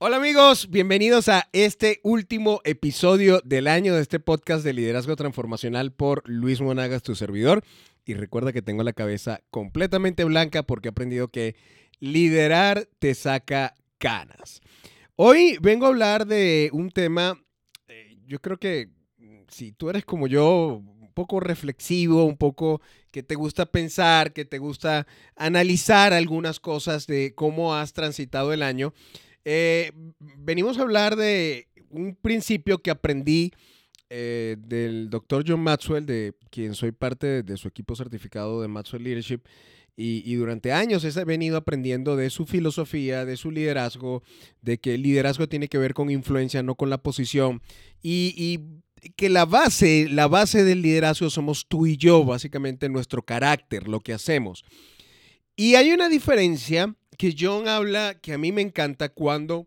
[0.00, 5.90] Hola amigos, bienvenidos a este último episodio del año de este podcast de liderazgo transformacional
[5.90, 7.64] por Luis Monagas, tu servidor.
[8.04, 11.56] Y recuerda que tengo la cabeza completamente blanca porque he aprendido que
[11.98, 14.60] liderar te saca canas.
[15.16, 17.36] Hoy vengo a hablar de un tema,
[17.88, 22.80] eh, yo creo que mm, si tú eres como yo, un poco reflexivo, un poco
[23.10, 28.62] que te gusta pensar, que te gusta analizar algunas cosas de cómo has transitado el
[28.62, 28.94] año,
[29.44, 33.52] eh, venimos a hablar de un principio que aprendí
[34.10, 39.04] eh, del doctor John Maxwell, de quien soy parte de, su equipo certificado de Maxwell
[39.04, 39.40] Leadership.
[40.00, 44.22] Y, durante años he venido aprendiendo de su filosofía, de su liderazgo,
[44.62, 47.60] de que el liderazgo tiene que ver con influencia, no con la posición.
[48.00, 53.22] Y, y que la base, la base del liderazgo somos tú y yo, básicamente nuestro
[53.22, 54.64] carácter, lo que hacemos.
[55.56, 59.66] Y hay una diferencia que John habla que a mí me encanta cuando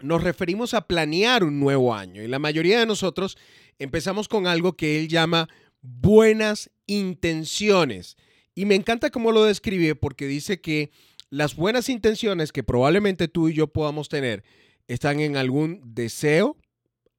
[0.00, 2.22] nos referimos a planear un nuevo año.
[2.22, 3.36] Y la mayoría de nosotros
[3.78, 5.48] empezamos con algo que él llama
[5.82, 8.16] buenas intenciones.
[8.54, 10.90] Y me encanta cómo lo describe porque dice que
[11.28, 14.42] las buenas intenciones que probablemente tú y yo podamos tener
[14.88, 16.56] están en algún deseo,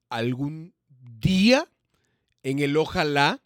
[0.09, 0.73] algún
[1.19, 1.69] día,
[2.41, 3.43] en el ojalá,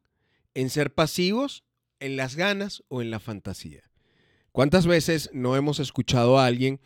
[0.53, 1.63] en ser pasivos,
[1.99, 3.83] en las ganas o en la fantasía.
[4.57, 6.79] ¿Cuántas veces no hemos escuchado a alguien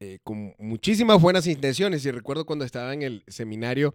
[0.00, 2.04] eh, con muchísimas buenas intenciones?
[2.04, 3.94] Y recuerdo cuando estaba en el seminario,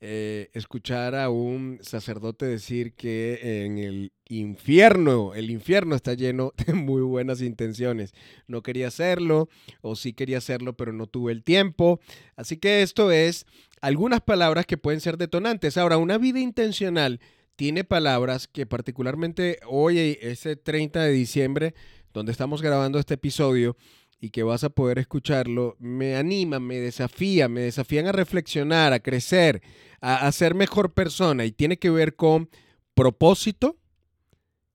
[0.00, 6.72] eh, escuchar a un sacerdote decir que en el infierno, el infierno está lleno de
[6.72, 8.12] muy buenas intenciones.
[8.48, 9.48] No quería hacerlo,
[9.80, 12.00] o sí quería hacerlo, pero no tuve el tiempo.
[12.34, 13.46] Así que esto es
[13.80, 15.76] algunas palabras que pueden ser detonantes.
[15.76, 17.20] Ahora, una vida intencional
[17.54, 21.74] tiene palabras que particularmente hoy, ese 30 de diciembre,
[22.18, 23.76] donde estamos grabando este episodio
[24.20, 28.98] y que vas a poder escucharlo, me animan, me desafían, me desafían a reflexionar, a
[28.98, 29.62] crecer,
[30.00, 31.44] a, ser mejor persona.
[31.44, 32.50] Y tiene que ver con
[32.94, 33.78] propósito,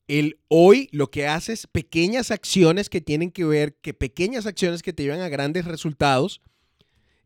[0.07, 4.93] el hoy lo que haces, pequeñas acciones que tienen que ver, que pequeñas acciones que
[4.93, 6.41] te llevan a grandes resultados,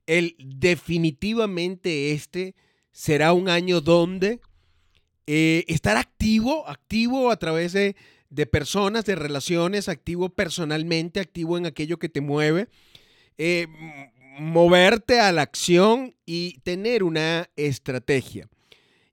[0.08, 2.56] el definitivamente este
[2.92, 4.40] será un año donde
[5.28, 7.96] eh, estar activo, activo a través de
[8.30, 12.68] de personas, de relaciones, activo personalmente, activo en aquello que te mueve,
[13.38, 13.68] eh,
[14.40, 18.48] moverte a la acción y tener una estrategia.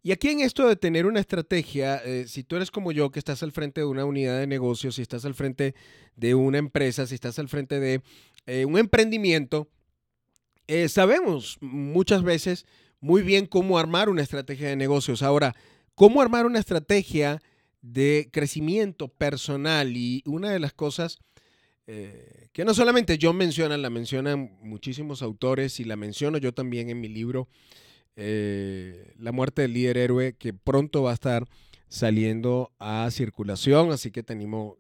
[0.02, 3.18] Y aquí en esto de tener una estrategia, eh, si tú eres como yo, que
[3.18, 5.74] estás al frente de una unidad de negocios, si estás al frente
[6.16, 8.02] de una empresa, si estás al frente de
[8.46, 9.68] eh, un emprendimiento,
[10.88, 12.64] sabemos muchas veces
[13.00, 15.22] muy bien cómo armar una estrategia de negocios.
[15.22, 15.54] Ahora,
[15.94, 17.40] cómo armar una estrategia
[17.84, 21.18] de crecimiento personal y una de las cosas
[21.86, 26.88] eh, que no solamente yo menciona, la mencionan muchísimos autores y la menciono yo también
[26.88, 27.46] en mi libro
[28.16, 31.46] eh, La muerte del líder héroe, que pronto va a estar
[31.88, 34.34] saliendo a circulación, así que te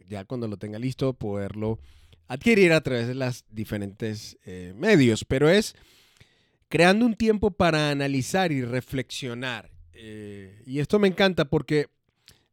[0.08, 1.78] ya cuando lo tenga listo poderlo
[2.26, 5.74] adquirir a través de los diferentes eh, medios, pero es
[6.70, 9.70] creando un tiempo para analizar y reflexionar.
[10.66, 11.86] y esto me encanta porque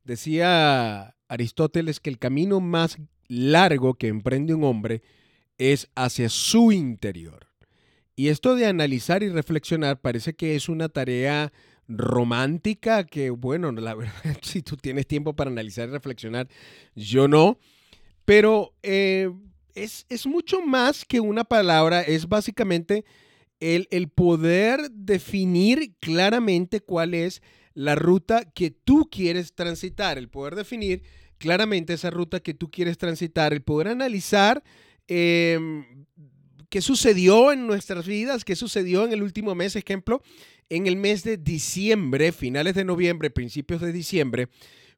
[0.03, 2.97] Decía Aristóteles que el camino más
[3.27, 5.01] largo que emprende un hombre
[5.57, 7.47] es hacia su interior.
[8.15, 11.53] Y esto de analizar y reflexionar parece que es una tarea
[11.87, 16.47] romántica que, bueno, la verdad, si tú tienes tiempo para analizar y reflexionar,
[16.95, 17.57] yo no.
[18.25, 19.31] Pero eh,
[19.75, 23.05] es, mucho más que una palabra, es básicamente
[23.59, 27.41] el, el poder definir claramente cuál es
[27.73, 31.03] la ruta que tú quieres transitar, el poder definir
[31.37, 34.63] claramente esa ruta que tú quieres transitar, el poder analizar
[35.07, 36.05] em,
[36.69, 40.21] qué sucedió en nuestras vidas, qué sucedió en el último mes, ejemplo,
[40.69, 44.47] en el mes de diciembre, finales de noviembre, principios de diciembre,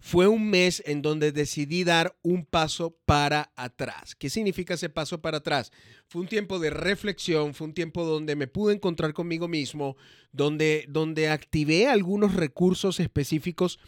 [0.05, 4.15] fue un mes en donde decidí dar un paso para atrás.
[4.15, 5.71] ¿Qué significa ese paso para atrás?
[6.09, 9.95] Fue un tiempo de reflexión, fue un tiempo donde me pude encontrar conmigo mismo,
[10.33, 13.79] donde, donde activé algunos recursos específicos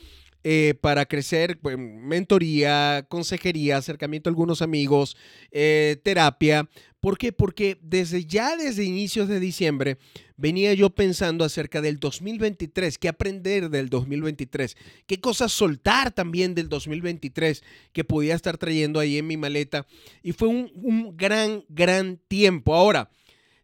[0.47, 5.17] eh, para crecer, pues, mentoría, consejería, acercamiento a algunos amigos,
[5.49, 6.69] eh, terapia.
[6.99, 7.31] ¿Por qué?
[7.31, 9.97] Porque desde ya desde inicios de diciembre
[10.37, 14.77] venía yo pensando acerca del 2023, qué aprender del 2023,
[15.07, 19.87] qué cosas soltar también del 2023 que podía estar trayendo ahí en mi maleta.
[20.21, 22.75] Y fue un, gran, gran tiempo.
[22.75, 23.09] Ahora,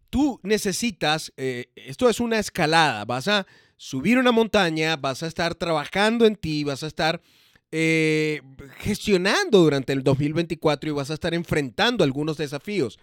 [0.10, 3.46] tú necesitas, eh, esto es una escalada, vas a
[3.82, 7.20] subir una montaña, vas a estar trabajando en ti, vas a estar
[7.72, 8.44] eh,
[8.78, 13.00] gestionando durante el 2024 y vas a estar enfrentando algunos desafíos.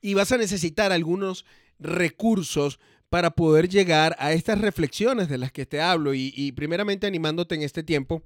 [0.00, 1.44] Y vas a necesitar algunos
[1.78, 7.54] recursos para poder llegar a estas reflexiones de las que te hablo y, primeramente animándote
[7.54, 8.24] en este tiempo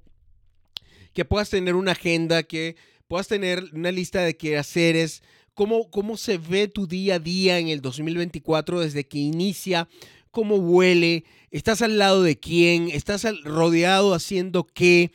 [1.13, 2.77] que puedas tener una agenda, que
[3.07, 5.21] puedas tener una lista de quehaceres,
[5.53, 9.87] cómo, cómo se ve tu día a día en el 2024 desde que inicia,
[10.31, 15.11] cómo huele, estás al lado de quién, estás rodeado haciendo qué.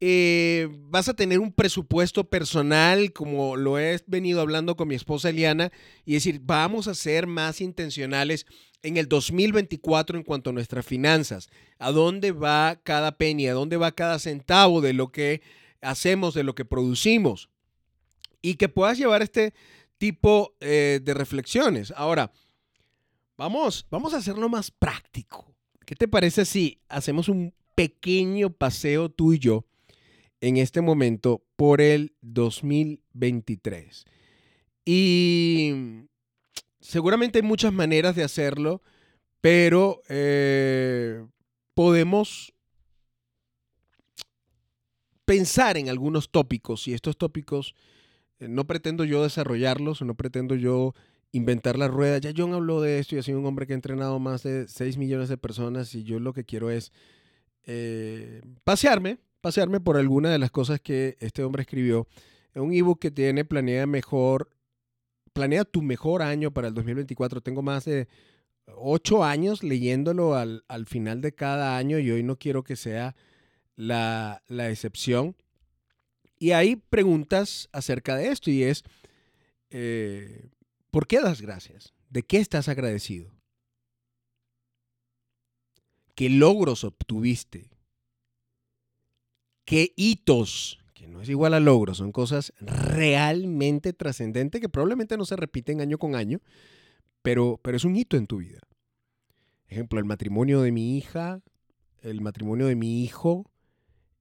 [0.00, 5.30] Eh, vas a tener un presupuesto personal, como lo he venido hablando con mi esposa
[5.30, 5.72] Eliana,
[6.04, 8.46] y decir, vamos a ser más intencionales
[8.82, 11.48] en el 2024 en cuanto a nuestras finanzas.
[11.78, 13.48] ¿A dónde va cada penny?
[13.48, 15.42] ¿A dónde va cada centavo de lo que
[15.80, 17.48] hacemos, de lo que producimos?
[18.40, 19.52] Y que puedas llevar este
[19.98, 21.92] tipo eh, de reflexiones.
[21.96, 22.30] Ahora,
[23.38, 25.54] vamos, vamos a hacerlo más práctico.
[25.86, 29.64] ¿Qué te parece si hacemos un pequeño paseo tú y yo
[30.40, 34.04] en este momento por el 2023?
[34.84, 35.72] Y
[36.80, 38.82] seguramente hay muchas maneras de hacerlo,
[39.40, 41.24] pero eh,
[41.74, 42.52] podemos
[45.24, 47.74] pensar en algunos tópicos y estos tópicos
[48.40, 50.94] eh, no pretendo yo desarrollarlos, no pretendo yo
[51.32, 52.18] inventar la rueda.
[52.18, 54.66] Ya John habló de esto y ha sido un hombre que ha entrenado más de
[54.68, 56.92] 6 millones de personas y yo lo que quiero es
[57.64, 62.06] eh, pasearme, pasearme por alguna de las cosas que este hombre escribió
[62.54, 64.48] en un ebook que tiene Planea Mejor
[65.38, 67.40] planea tu mejor año para el 2024.
[67.40, 68.08] Tengo más de
[68.76, 73.14] ocho años leyéndolo al, final de cada año y hoy no quiero que sea
[73.76, 75.36] la, excepción.
[76.40, 78.82] Y hay preguntas acerca de esto y es,
[79.70, 80.48] eh,
[80.90, 81.94] ¿por qué das gracias?
[82.10, 83.32] ¿De qué estás agradecido?
[86.14, 87.70] ¿Qué logros obtuviste?
[89.64, 95.24] ¿Qué hitos que no es igual a logro, son cosas realmente trascendentes que probablemente no
[95.24, 96.40] se repiten año con año,
[97.22, 98.58] pero, pero es un hito en tu vida.
[99.68, 101.40] Ejemplo, el matrimonio de mi hija,
[102.02, 103.48] el matrimonio de mi hijo,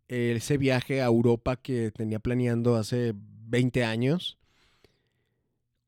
[0.07, 4.36] ese viaje a Europa que tenía planeando hace 20 años.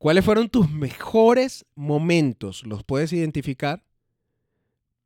[0.00, 2.64] ¿Cuáles fueron tus mejores momentos?
[2.64, 3.84] ¿Los puedes identificar?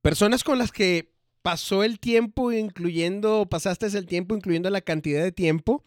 [0.02, 1.12] Personas con las que
[1.42, 5.82] pasó el tiempo, incluyendo, pasaste el tiempo, incluyendo la cantidad de tiempo.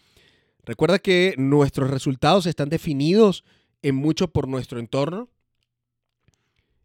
[0.66, 3.46] Recuerda que nuestros resultados están definidos
[3.82, 5.30] en mucho por nuestro entorno.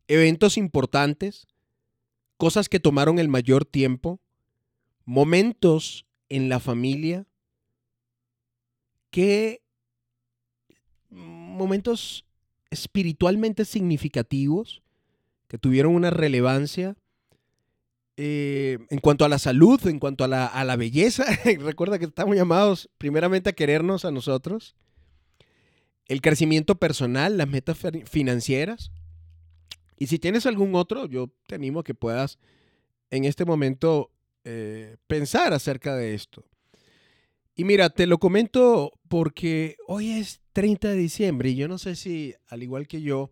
[0.07, 1.49] Eventos importantes,
[2.37, 4.21] cosas que tomaron el mayor tiempo,
[5.05, 7.27] momentos en la familia,
[9.11, 9.62] que
[11.53, 12.25] momentos
[12.71, 14.83] espiritualmente significativos
[15.49, 16.97] que tuvieron una relevancia
[18.17, 21.25] eh, en cuanto a la salud, en cuanto a la, belleza,
[21.61, 24.75] recuerda que estamos llamados primeramente a querernos a nosotros.
[26.07, 28.91] El crecimiento personal, las metas financieras.
[29.99, 32.39] Y si tienes algún otro, yo te animo a que puedas
[33.11, 34.11] en este momento
[34.45, 36.45] eh, pensar acerca de esto.
[37.55, 41.97] Y mira, te lo comento porque hoy es 30 de diciembre y yo no sé
[41.97, 43.31] si, al igual que yo,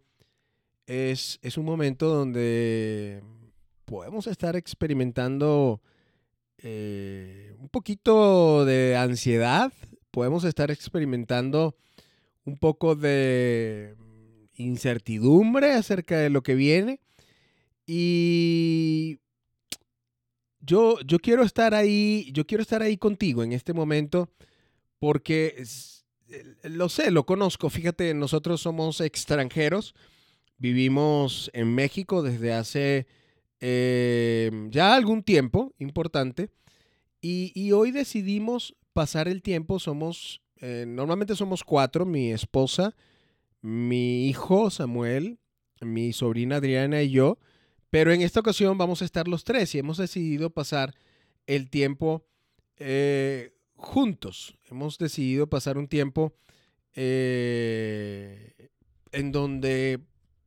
[0.86, 3.22] es, es un momento donde
[3.86, 5.80] podemos estar experimentando
[6.58, 9.72] eh, un poquito de ansiedad,
[10.10, 11.76] podemos estar experimentando
[12.44, 13.94] un poco de
[14.54, 17.00] incertidumbre acerca de lo que viene.
[17.86, 19.18] Y
[20.60, 24.30] yo, yo quiero estar ahí, yo quiero estar ahí contigo en este momento
[24.98, 25.64] porque
[26.64, 27.70] lo sé, lo conozco.
[27.70, 29.94] Fíjate, nosotros somos extranjeros,
[30.58, 33.06] vivimos en México desde hace
[33.60, 36.50] Em, ya algún tiempo importante
[37.20, 42.96] y, hoy decidimos pasar el tiempo, somos, eh, normalmente somos cuatro, mi esposa,
[43.60, 45.38] mi hijo Samuel,
[45.82, 47.38] mi sobrina Adriana y yo,
[47.90, 50.94] pero en esta ocasión vamos a estar los tres y hemos decidido pasar
[51.46, 52.24] el tiempo
[52.76, 54.56] eh, juntos.
[54.70, 56.32] Hemos decidido pasar un tiempo
[56.94, 58.70] eh,
[59.12, 60.00] en donde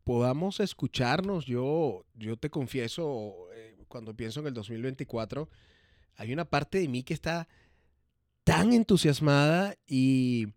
[0.06, 1.46] podamos escucharnos.
[1.46, 5.50] Yo, yo te confieso, eh, cuando pienso en el 2024,
[6.16, 7.48] hay una parte de mí que está
[8.46, 10.48] tan entusiasmada y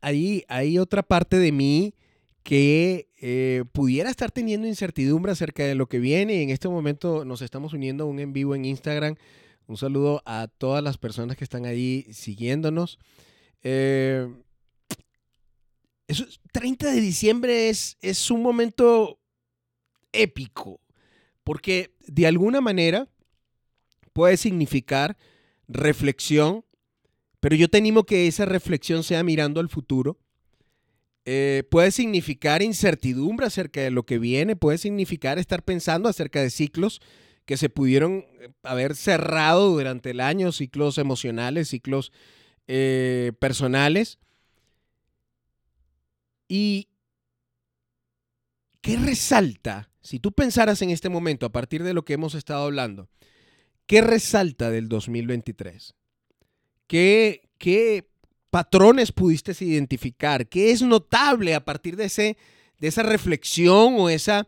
[0.00, 1.94] hay, hay otra parte de mí
[2.42, 6.42] que eh, pudiera estar teniendo incertidumbre acerca de lo que viene.
[6.42, 9.16] En este momento nos estamos uniendo a un en vivo en Instagram.
[9.66, 12.98] Un saludo a todas las personas que están ahí siguiéndonos.
[13.62, 14.28] Eh,
[16.08, 19.20] eso, 30 de diciembre es, es un momento
[20.12, 20.80] épico,
[21.44, 23.08] porque de alguna manera
[24.12, 25.16] puede significar
[25.68, 26.64] reflexión,
[27.40, 30.18] pero yo te animo que esa reflexión sea mirando al futuro
[31.24, 36.50] eh, puede significar incertidumbre acerca de lo que viene, puede significar estar pensando acerca de
[36.50, 37.00] ciclos
[37.44, 42.12] que se pudieron eh, haber cerrado durante el año, ciclos emocionales, ciclos
[42.66, 44.18] eh, personales.
[46.48, 46.88] ¿Y
[48.80, 49.90] qué resalta?
[50.00, 53.08] Si tú pensaras en este momento, a partir de lo que hemos estado hablando,
[53.86, 55.94] ¿qué resalta del 2023?
[56.88, 58.11] ¿Qué, qué
[58.52, 60.46] patrones pudiste identificar?
[60.46, 62.36] ¿Qué es notable a partir de, ese,
[62.78, 64.46] de esa reflexión o esa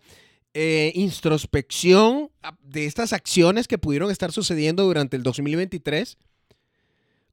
[0.56, 2.30] eh, introspección
[2.62, 6.16] de estas acciones que pudieron estar sucediendo durante el 2023.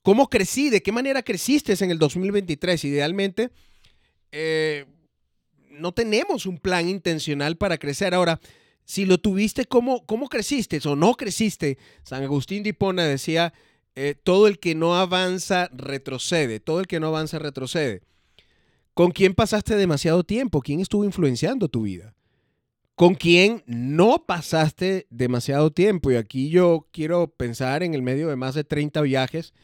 [0.01, 0.71] ¿Cómo crecí?
[0.71, 2.83] ¿De qué manera creciste en el 2023?
[2.83, 3.51] Idealmente,
[4.31, 4.87] eh,
[5.69, 8.15] no tenemos un plan intencional para crecer.
[8.15, 8.39] Ahora,
[8.85, 11.77] si lo tuviste, ¿cómo, cómo creciste o no creciste?
[12.01, 12.73] San Agustín de
[13.03, 13.53] decía,
[14.09, 18.01] eh, todo el que no avanza retrocede, todo el que no avanza retrocede.
[18.93, 20.61] ¿Con quién pasaste demasiado tiempo?
[20.61, 22.13] ¿Quién estuvo influenciando tu vida?
[23.01, 26.11] con quien no pasaste demasiado tiempo.
[26.11, 29.55] Y aquí yo quiero pensar en el medio de más de 30 viajes.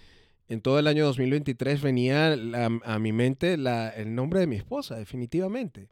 [0.47, 5.87] En todo el año 2023 venía a mi mente el nombre de mi esposa, definitivamente.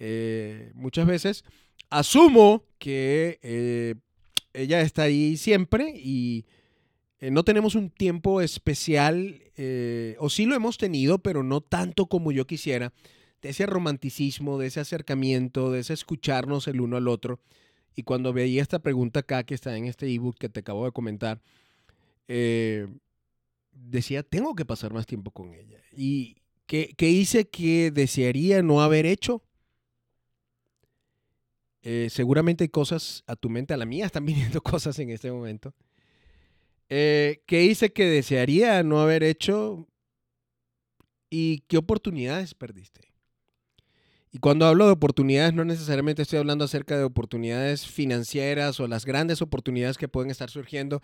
[0.00, 1.44] Eh, muchas veces
[1.88, 3.94] asumo que eh,
[4.52, 6.46] ella está ahí siempre y
[7.22, 9.40] eh, no tenemos un tiempo especial,
[10.18, 12.92] o sí lo hemos tenido, pero no tanto como yo quisiera
[13.42, 17.40] de ese romanticismo, de ese acercamiento, de ese escucharnos el uno al otro.
[17.94, 20.92] Y cuando veía esta pregunta acá que está en este ebook que te acabo de
[20.92, 21.42] comentar,
[22.28, 22.86] eh,
[23.72, 25.78] decía, tengo que pasar más tiempo con ella.
[25.94, 26.36] ¿Y
[26.66, 29.42] qué, hice que desearía no haber hecho?
[31.82, 35.32] Eh, seguramente hay cosas a tu mente, a la mía están viniendo cosas en este
[35.32, 35.74] momento.
[36.94, 39.88] Eh, ¿Qué hice que desearía no haber hecho?
[41.30, 43.14] ¿Y qué oportunidades perdiste?
[44.30, 49.06] Y cuando hablo de oportunidades, no necesariamente estoy hablando acerca de oportunidades financieras o las
[49.06, 51.00] grandes oportunidades que pueden estar surgiendo.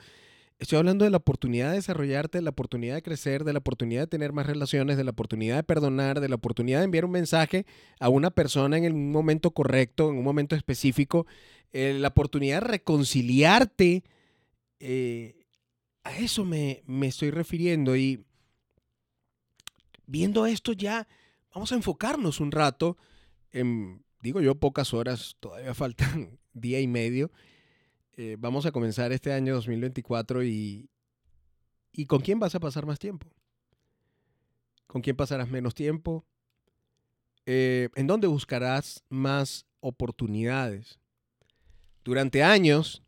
[0.59, 4.03] Estoy hablando de la oportunidad de desarrollarte, de la oportunidad de crecer, de la oportunidad
[4.03, 7.13] de tener más relaciones, de la oportunidad de perdonar, de la oportunidad de enviar un
[7.13, 7.65] mensaje
[7.99, 11.27] a una persona en un momento correcto, en un momento específico,
[11.73, 14.05] eh, la oportunidad de reconciliarte.
[14.81, 15.38] Eh,
[16.09, 18.25] a eso me, me estoy refiriendo y
[20.07, 21.07] viendo esto ya,
[21.55, 22.97] vamos a enfocarnos un rato
[24.21, 27.31] digo yo, pocas horas, todavía faltan día y medio.
[28.17, 30.91] Eh, vamos a comenzar este año 2024 y,
[31.93, 33.29] y ¿con quién vas a pasar más tiempo?
[34.87, 36.25] ¿Con quién pasarás menos tiempo?
[37.47, 40.99] Eh, ¿En dónde buscarás más oportunidades?
[42.05, 43.03] Durante años,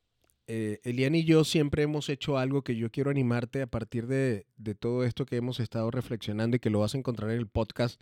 [0.52, 4.46] eh, Elian y yo siempre hemos hecho algo que yo quiero animarte a partir de,
[4.80, 8.00] todo esto que hemos estado reflexionando y que lo vas a encontrar en el podcast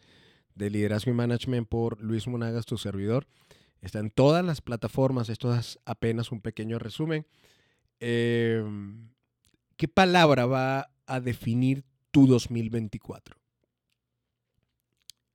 [0.55, 3.27] de Liderazgo y Management por Luis Monagas, tu servidor.
[3.83, 5.29] Está en todas las plataformas.
[5.29, 7.27] Esto es apenas un pequeño resumen.
[8.01, 9.11] Em,
[9.77, 13.37] ¿Qué palabra va a definir tu 2024?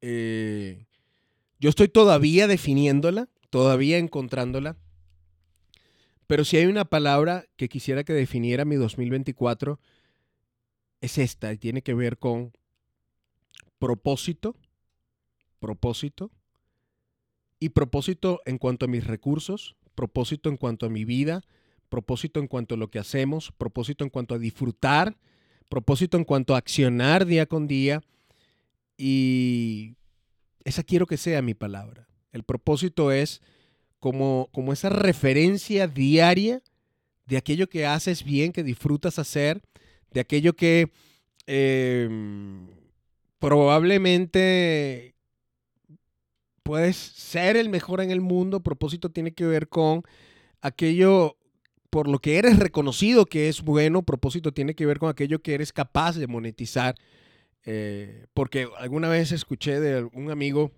[0.01, 0.87] Eh,
[1.59, 4.77] yo estoy todavía definiéndola, todavía encontrándola.
[6.27, 9.79] Pero si hay una palabra que quisiera que definiera mi 2024,
[11.01, 12.53] es esta y tiene que ver con
[13.77, 14.55] propósito,
[15.59, 16.31] propósito
[17.59, 21.43] y propósito en cuanto a mis recursos, propósito en cuanto a mi vida,
[21.89, 25.17] propósito en cuanto a lo que hacemos, propósito en cuanto a disfrutar,
[25.69, 28.01] propósito en cuanto a accionar día con día.
[28.97, 29.95] Y
[30.63, 32.07] esa quiero que sea mi palabra.
[32.31, 33.41] El propósito es
[34.03, 36.61] como, como esa referencia diaria
[37.25, 39.61] de aquello que haces bien, que disfrutas hacer,
[40.11, 40.91] de aquello que
[41.47, 42.67] em,
[43.39, 45.15] probablemente
[46.63, 48.59] puedes ser el mejor en el mundo.
[48.59, 50.03] Propósito tiene que ver con
[50.59, 51.37] aquello
[51.89, 54.03] por lo que eres reconocido que es bueno.
[54.03, 56.95] Propósito tiene que ver con aquello que eres capaz de monetizar.
[57.65, 60.73] Eh, porque alguna vez escuché de un amigo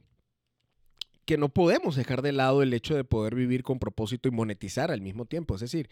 [1.25, 4.91] que no podemos dejar de lado el hecho de poder vivir con propósito y monetizar
[4.91, 5.55] al mismo tiempo.
[5.55, 5.89] Es decir,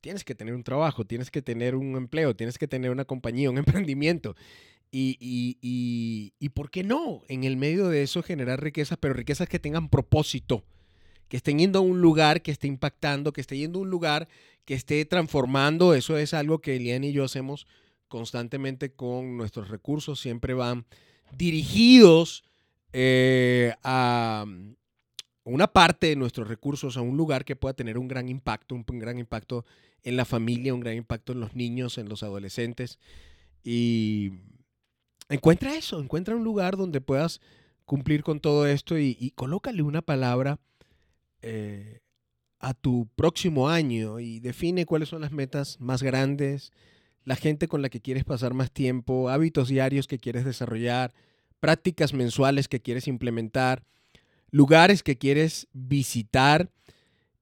[0.00, 3.50] tienes que tener un trabajo, tienes que tener un empleo, tienes que tener una compañía,
[3.50, 4.36] un emprendimiento.
[4.96, 7.22] Y, ¿por qué no?
[7.28, 10.62] En el medio de eso generar riquezas, pero riquezas que tengan propósito,
[11.28, 14.28] que estén yendo a un lugar que esté impactando, que esté yendo a un lugar
[14.64, 15.94] que esté transformando.
[15.94, 17.66] Eso es algo que Elian y yo hacemos
[18.06, 20.20] constantemente con nuestros recursos.
[20.20, 20.84] Siempre van
[21.36, 22.44] dirigidos
[22.96, 24.46] eh, a
[25.42, 28.84] una parte de nuestros recursos a un lugar que pueda tener un gran impacto, un
[28.86, 29.64] gran impacto
[30.04, 33.00] en la familia, un gran impacto en los niños, en los adolescentes.
[33.64, 34.32] Y
[35.28, 37.40] encuentra eso, encuentra un lugar donde puedas
[37.84, 40.60] cumplir con todo esto y, colócale una palabra
[41.42, 42.00] eh,
[42.60, 46.72] a tu próximo año y define cuáles son las metas más grandes,
[47.24, 51.12] la gente con la que quieres pasar más tiempo, hábitos diarios que quieres desarrollar,
[51.64, 53.84] prácticas mensuales que quieres implementar,
[54.50, 56.68] lugares que quieres visitar,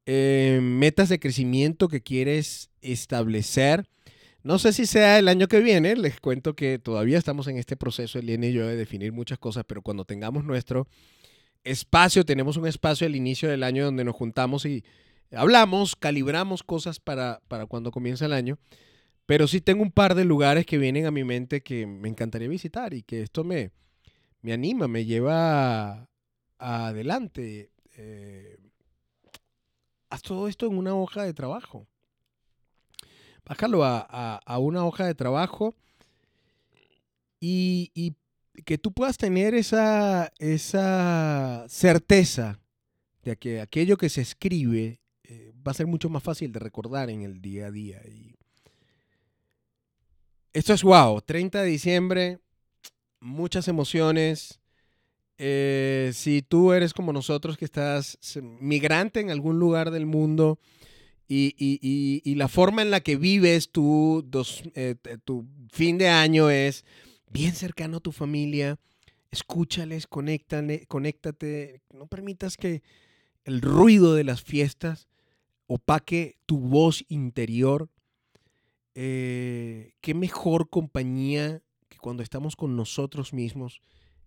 [0.06, 3.88] eh, metas de crecimiento que quieres establecer.
[4.44, 7.76] No sé si sea el año que viene, les cuento que todavía estamos en este
[7.76, 10.86] proceso, Eliane y yo, de definir muchas cosas, pero cuando tengamos nuestro
[11.64, 14.84] espacio, tenemos un espacio al inicio del año donde nos juntamos y
[15.32, 18.56] hablamos, calibramos cosas para, para cuando comienza el año,
[19.26, 22.46] pero sí tengo un par de lugares que vienen a mi mente que me encantaría
[22.46, 23.72] visitar y que esto me,
[24.42, 26.08] me anima, me lleva
[26.58, 27.70] adelante.
[27.96, 28.58] Eh,
[30.10, 31.86] haz todo esto en una hoja de trabajo.
[33.44, 35.74] Bájalo a, una hoja de trabajo
[37.40, 38.16] y,
[38.66, 42.60] que tú puedas tener esa, esa certeza
[43.22, 47.08] de que aquello que se escribe eh, va a ser mucho más fácil de recordar
[47.08, 48.02] en el día a día.
[48.06, 48.36] Y
[50.52, 52.40] esto es wow, 30 de diciembre,
[53.22, 54.60] muchas emociones.
[55.38, 58.18] Eh, si tú eres como nosotros que estás
[58.60, 60.58] migrante en algún lugar del mundo,
[61.34, 64.28] y, la forma en la que vives tu,
[64.74, 66.84] eh, tu fin de año es
[67.30, 68.78] bien cercano a tu familia,
[69.30, 72.82] escúchales, conéctate, no permitas que
[73.44, 75.08] el ruido de las fiestas
[75.66, 77.88] opaque tu voz interior.
[78.94, 81.62] Eh, qué mejor compañía
[82.02, 83.80] cuando estamos con nosotros mismos,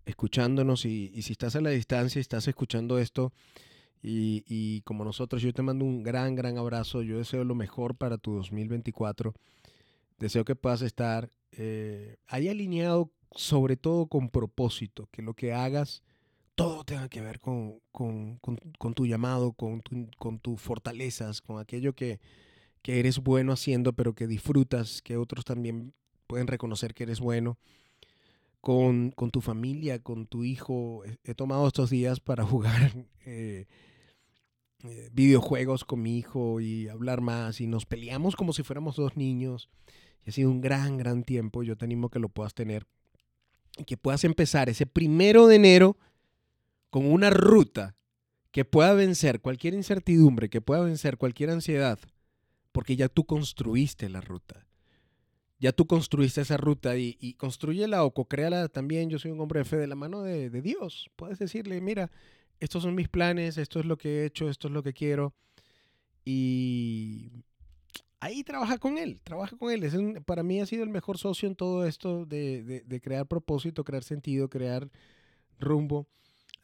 [0.06, 3.32] escuchándonos y, si estás a la distancia estás escuchando esto,
[4.02, 7.02] y, como nosotros, yo te mando un gran, gran abrazo.
[7.02, 9.34] Yo deseo lo mejor para tu 2024.
[10.20, 16.04] Deseo que puedas estar eh, ahí alineado, sobre todo con propósito, que lo que hagas,
[16.54, 17.80] todo tenga que ver con,
[18.94, 19.82] tu llamado, con,
[20.18, 22.20] con tus fortalezas, con aquello que,
[22.82, 25.92] que eres bueno haciendo, pero que disfrutas, que otros también
[26.26, 27.58] pueden reconocer que eres bueno.
[28.60, 31.02] Con, con, tu familia, con tu hijo.
[31.22, 32.92] He, tomado estos días para jugar
[33.24, 33.66] eh,
[34.82, 39.16] eh, videojuegos con mi hijo y hablar más y nos peleamos como si fuéramos dos
[39.16, 39.68] niños.
[40.24, 41.62] Y ha sido un gran, gran tiempo.
[41.62, 42.86] Yo te animo que lo puedas tener
[43.78, 45.96] y que puedas empezar ese primero de enero
[46.90, 47.94] con una ruta
[48.50, 51.98] que pueda vencer cualquier incertidumbre, que pueda vencer cualquier ansiedad,
[52.72, 54.65] porque ya tú construiste la ruta.
[55.58, 59.08] Ya tú construiste esa ruta y, y construyela o co-créala también.
[59.08, 61.10] Yo soy un hombre de fe de la mano de, de Dios.
[61.16, 62.10] Puedes decirle, mira,
[62.60, 65.34] estos son mis planes, esto es lo que he hecho, esto es lo que quiero.
[66.24, 67.30] Y
[68.20, 69.84] ahí trabaja con él, trabaja con él.
[69.84, 73.84] Es para mí ha sido el mejor socio en todo esto de, de, crear propósito,
[73.84, 74.90] crear sentido, crear
[75.58, 76.06] rumbo.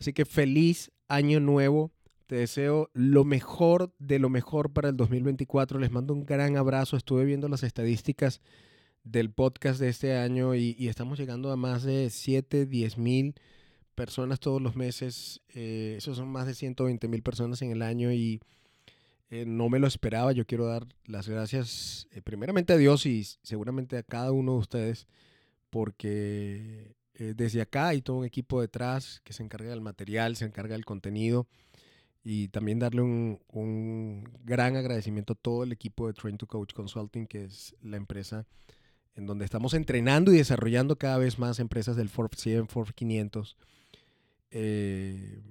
[0.01, 1.93] Así que feliz año nuevo.
[2.27, 5.79] Te deseo lo mejor de lo mejor para el 2024.
[5.79, 6.97] Les mando un gran abrazo.
[6.97, 8.41] Estuve viendo las estadísticas
[9.05, 13.35] del podcast de este año y, y estamos llegando a más de 7, 10 mil
[13.95, 15.41] personas todos los meses.
[15.55, 18.41] Eh, esos son más de 120 mil personas en el año y
[19.31, 20.33] eh, no me lo esperaba.
[20.33, 24.59] Yo quiero dar las gracias eh, primeramente a Dios y seguramente a cada uno de
[24.59, 25.07] ustedes
[25.71, 30.73] porque desde acá hay todo un equipo detrás que se encarga del material, se encarga
[30.73, 31.47] del contenido
[32.25, 36.73] y también darle un, un gran agradecimiento a todo el equipo de Train to Coach
[36.75, 38.45] Consulting, que es la empresa
[39.15, 43.57] en donde estamos entrenando y desarrollando cada vez más empresas del Forbes 100, Forbes 500
[44.53, 45.43] eh,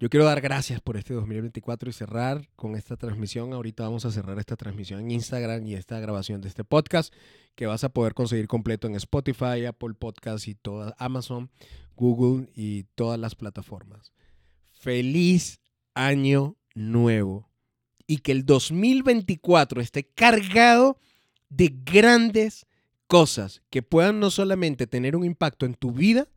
[0.00, 3.52] yo quiero dar gracias por este 2024 y cerrar con esta transmisión.
[3.52, 7.12] Ahorita vamos a cerrar esta transmisión en Instagram y esta grabación de este podcast
[7.56, 11.50] que vas a poder conseguir completo en Spotify, Apple Podcasts y toda Amazon,
[11.96, 14.12] Google y todas las plataformas.
[14.70, 15.60] Feliz
[15.94, 17.50] año nuevo
[18.06, 21.00] y que el 2024 esté cargado
[21.48, 22.66] de grandes
[23.06, 26.28] cosas que puedan no solamente tener un impacto en tu vida,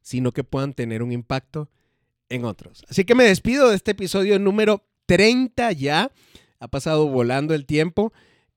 [0.00, 1.70] sino que puedan tener un impacto
[2.28, 2.84] en otros.
[2.88, 6.12] Así que me despido de este episodio número 30 ya.
[6.60, 8.12] Ha pasado volando el tiempo.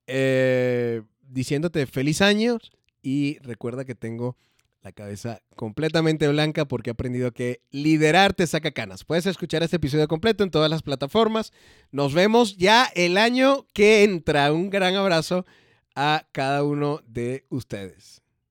[0.08, 4.36] Eh, diciéndote feliz años y recuerda que tengo
[4.82, 9.04] la cabeza completamente blanca porque he aprendido que liderar te saca canas.
[9.04, 11.54] Puedes escuchar este episodio completo en todas las plataformas.
[11.92, 14.52] Nos vemos ya el año que entra.
[14.52, 15.46] Un gran abrazo
[15.96, 18.21] a cada uno de ustedes.